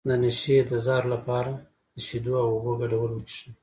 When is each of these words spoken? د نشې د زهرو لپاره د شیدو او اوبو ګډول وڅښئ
د 0.07 0.09
نشې 0.23 0.57
د 0.71 0.73
زهرو 0.85 1.09
لپاره 1.15 1.51
د 1.93 1.95
شیدو 2.07 2.33
او 2.43 2.47
اوبو 2.53 2.71
ګډول 2.81 3.11
وڅښئ 3.13 3.49